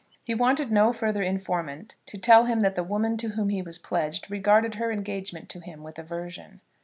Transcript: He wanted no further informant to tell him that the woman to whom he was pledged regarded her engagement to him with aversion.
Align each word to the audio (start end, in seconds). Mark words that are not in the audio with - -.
He 0.23 0.33
wanted 0.33 0.71
no 0.71 0.91
further 0.91 1.21
informant 1.21 1.93
to 2.07 2.17
tell 2.17 2.45
him 2.45 2.61
that 2.61 2.73
the 2.73 2.83
woman 2.83 3.17
to 3.17 3.29
whom 3.29 3.49
he 3.49 3.61
was 3.61 3.77
pledged 3.77 4.31
regarded 4.31 4.73
her 4.81 4.91
engagement 4.91 5.47
to 5.49 5.59
him 5.59 5.83
with 5.83 5.99
aversion. 5.99 6.59